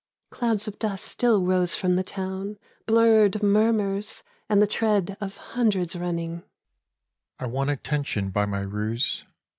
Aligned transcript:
Clouds 0.31 0.67
of 0.67 0.79
dust 0.79 1.05
still 1.05 1.43
rose 1.45 1.75
from 1.75 1.95
the 1.95 2.01
town— 2.01 2.57
Blurred 2.87 3.43
murmurs 3.43 4.23
And 4.49 4.59
the 4.59 4.65
tread 4.65 5.15
of 5.21 5.37
hundreds 5.53 5.95
running." 5.95 6.41
I 7.39 7.45
won 7.45 7.69
attention 7.69 8.31
by 8.31 8.47
my 8.47 8.61
ruse. 8.61 9.25